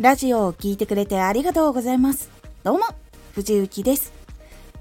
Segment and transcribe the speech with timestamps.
[0.00, 2.30] ラジオを聴いてくれてありがとうございます。
[2.62, 2.84] どうも、
[3.34, 4.12] 藤幸です。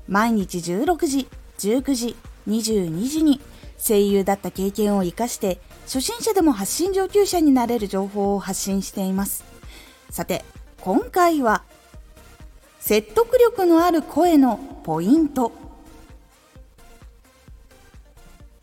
[0.08, 1.28] 毎日16時、
[1.58, 2.16] 19時、
[2.48, 3.42] 22時に
[3.80, 9.44] 声優だった経験を活かして初心者でも発信上級者になれる情報を発信しています。
[10.12, 10.46] さて、
[10.82, 11.64] 今回は
[12.80, 15.52] 説得力のある声のポイント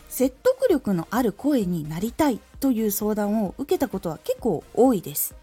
[0.09, 5.35] 説得力のある声になりたいという相談を受けたことは結構多いです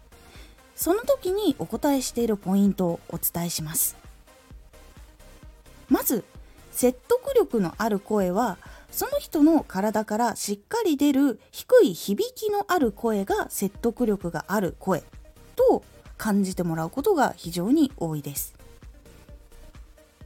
[0.82, 3.96] その時にお答えしているポイントをお伝えします。
[5.88, 6.24] まず
[6.72, 8.58] 説得力のある声は
[8.90, 15.04] その人の体からしっかり出る低い響きのある声が説得力がある声
[15.54, 15.84] と
[16.18, 18.52] 感じてもらうことが非常に多いです。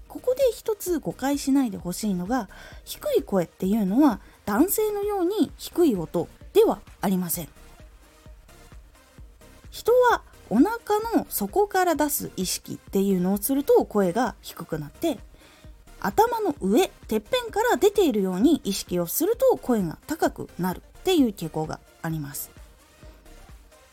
[0.09, 2.48] ここで一つ誤解しないでほしいのが
[2.87, 7.48] 低い声っていうのは男性のように低い音ではありません。
[9.71, 15.19] 人はお腹の底から出す意識っていうのをすると声が低くなって
[16.01, 22.51] 頭の上てっぺんから出ているように意識をすると声が高くなるっていう傾向があります。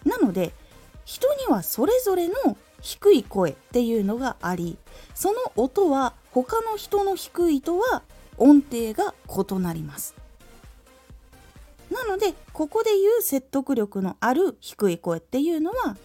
[0.06, 0.52] なので
[1.06, 4.78] 人にはそれぞれの低い声っていうのがあり
[5.16, 8.04] その音は他の人の低いとは
[8.38, 10.16] 音程が異なります。
[11.92, 15.96] なのでここで言う説得力のある低い声っていうのは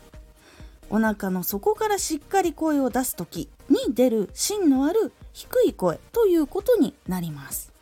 [0.90, 7.72] お腹の底からしっかり声を出す時に出る芯のある低い声ということになります。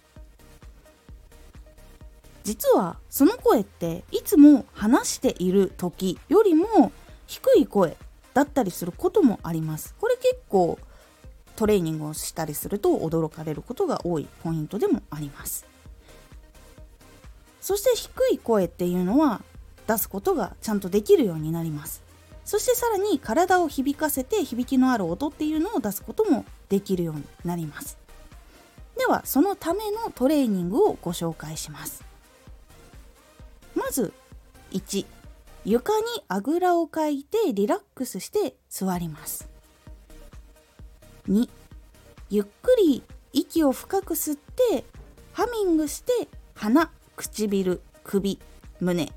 [2.43, 6.93] 実はその声っていつも話している時よりも
[7.27, 7.97] 低い声
[8.35, 9.95] だったりすることもあります。
[10.01, 10.79] これ結構
[11.57, 15.67] トレーニングをしたりすると驚かれることが多いポイントでもあります。
[17.61, 19.43] そして低い声っていうのは
[19.89, 22.06] 出すことがちゃんとできるようになります。
[22.47, 27.99] そしてさらに体を響かせて響きのある音っていうのを出すこともできるようになります。
[28.97, 32.05] ではそのためのトレーニングをご紹介します。
[33.75, 34.13] まず
[34.71, 35.07] 1
[35.65, 39.49] 床にあぐらをかいてリラックスして座ります。
[41.29, 41.49] 2
[42.31, 44.85] ゆっくり息を深く吸って
[45.33, 48.39] ハミングして鼻唇首
[48.79, 49.13] 胸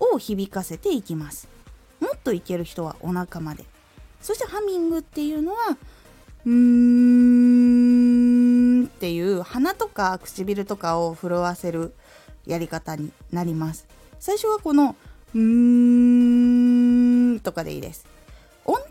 [0.00, 1.52] を響かせていきます。
[2.24, 3.64] といける人はお腹まで。
[4.20, 5.58] そしてハミングっていうのは
[6.44, 6.52] うー
[8.82, 11.94] んっていう鼻とか唇とかを震わせる
[12.46, 13.86] やり方になります。
[14.20, 14.96] 最初はこの
[15.34, 18.06] うーんとかでいいです。
[18.64, 18.88] 音程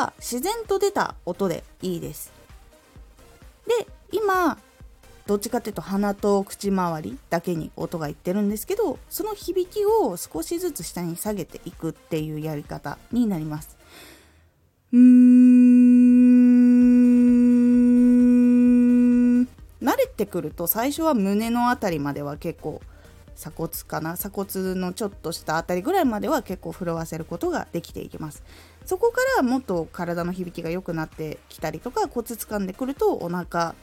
[0.00, 2.32] は自然と出た音でいいです。
[3.66, 4.58] で今
[5.26, 13.78] どっちかっていうと鼻と口周りだけに音がいってるんですけどその響きを少しずつ下に下げていくっていうやり方になります。
[14.92, 15.04] うーん。
[19.82, 22.82] 慣れてくると最初は胸の辺りまでは結構
[23.34, 24.14] 鎖骨かな？
[24.14, 28.42] 鎖骨のちょっとした辺りぐらいまでは結構震わせることができていきます。
[28.84, 33.74] そこからもっと体の響きが良くなってきたりとか骨掴んでくるとお腹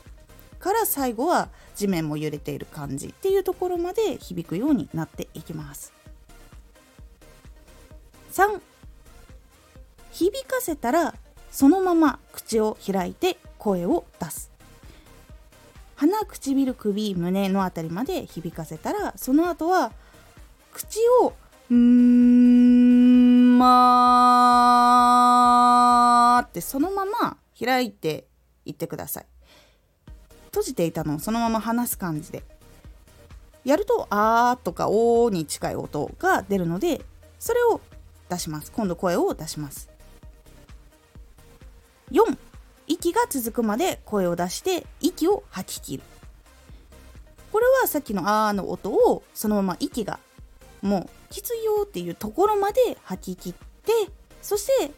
[0.62, 5.94] から最後は地面も揺れている感じっていうところまで響くようになっていきます。
[8.32, 8.62] 3
[10.14, 11.16] 響かせたら
[11.52, 14.52] そのまま口を開いて声を出す。
[15.96, 19.92] 鼻唇首胸の辺りまで響かせたらその後は
[20.72, 21.34] 口を
[21.70, 28.28] うーんまーってそのまま開いて
[28.66, 29.26] いってください。
[30.52, 32.44] 閉じていたのをそのまま話す感じで。
[33.64, 37.06] やると「あー」とか「おー」に近い音が出るので
[37.40, 37.80] それを
[38.30, 38.72] 出します。
[38.72, 39.90] 今度声を出します。
[42.12, 42.38] 4
[42.88, 46.04] 息が続くまで声を出して息を吐き切る。
[47.52, 50.20] これはさっきの「あー」の音をそのまま息が
[50.82, 53.92] もうきついよっていうところまで吐き切って
[54.42, 54.92] そして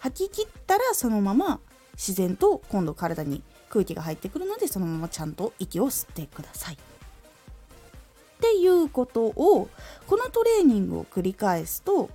[0.00, 1.60] 吐き切ったらそのまま
[1.94, 6.74] 自然と今度体に空気が入ってくるのでそのままちゃんと息を吸ってください。
[6.74, 6.76] っ
[8.40, 9.68] ていうことを
[10.06, 12.08] このトレーニングを繰り返すと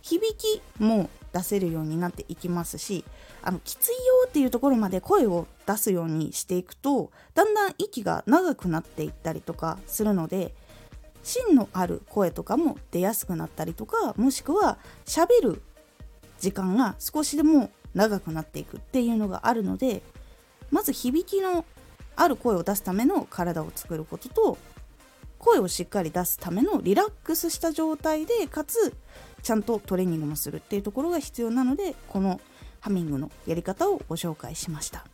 [0.00, 3.04] 響きも出せるようになっていきますし
[3.42, 3.96] あのきついよ
[4.28, 10.54] っていうところまで声を出すようにしていくとだんだん息が長くなっていったりとかするので
[11.24, 15.60] 芯のある声とかも出やすくなったりとかもしくはしゃべる
[16.38, 20.02] 時間が少しでも長くなっていくっていうのがあるので
[20.70, 21.64] まず響きの
[22.16, 24.58] ある声を出すための体を作ることと
[25.38, 28.94] 声をしっかり出すためのリラックスした状態でかつ
[29.42, 32.40] ちゃんとトレーニングもするっていうところが必要なのでこの
[32.80, 35.04] ハミングのやり方をご紹介しました。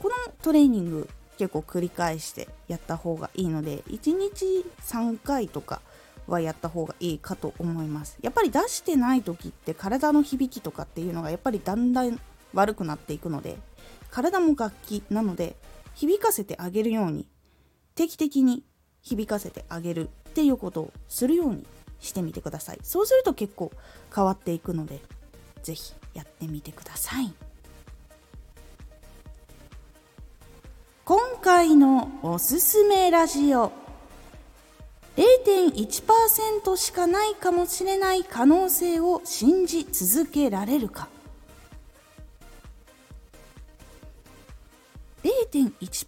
[0.00, 1.08] このトレーニング
[1.38, 5.80] 結構繰り返してやった方がいいので1日3回とか
[6.26, 8.18] はやった方がいいかと思います。
[8.22, 12.20] やっぱり出してない時って体の響きとかっていうのがやっぱりだんだん
[12.54, 13.58] 悪くなっていくので
[14.10, 15.56] 体も楽器なので
[15.94, 17.26] 響かせてあげるように
[17.94, 18.64] 定期的に
[19.02, 21.66] 響かせてあげるっていうことをするように
[22.00, 22.78] してみてください。
[22.82, 23.72] そうすると結構
[24.14, 25.00] 変わっていくので
[25.62, 27.32] 是非やってみてください。
[31.04, 33.70] 今回のおすすめラジオ。
[35.16, 41.08] 0.1%しかないかもしれない可能性を信じ続けられるか。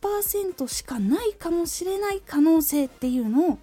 [0.00, 3.59] 1%しかないかもしれない可能性っていうのを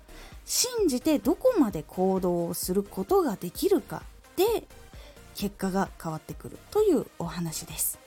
[0.46, 4.04] 信じてどこまで行動をすることができるか
[4.36, 4.68] で
[5.34, 8.00] 結果が変わってくるというお話です。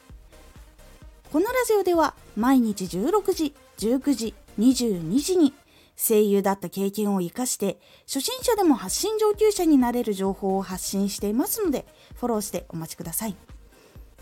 [1.32, 5.52] このラジオでは毎日16時19時22時に
[5.94, 11.84] 声優だった経験を生かして初心者でも発信上級者になれる情報を発信していますので
[12.14, 13.36] フォローしてお待ちください。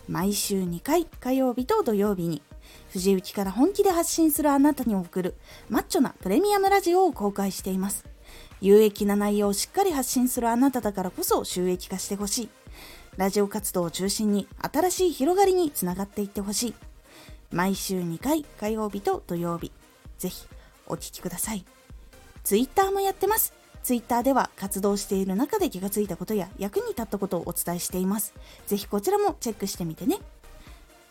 [0.09, 2.41] 毎週2回火曜日と土曜日に
[2.91, 5.35] 藤雪から本気で発信するあなたに送る
[5.69, 8.05] マッチョなプレミアムラジオを公開しています。
[8.61, 12.49] 有益な内容をしっかり発信するあなただからこそ収益化してほしい。
[13.17, 16.73] ラジオ活動を中心に新しい広がりにつながっていってほしい。
[17.51, 19.71] 毎週2回火曜日と土曜日
[20.17, 20.47] ぜひ
[20.85, 21.65] お聴きください。
[22.43, 23.53] Twitter もやってます。
[23.83, 28.33] Twitter では活動している中で気がついたことや役に立ったことをお伝えしています。
[28.65, 30.17] ぜひこちらもチェックしてみてね。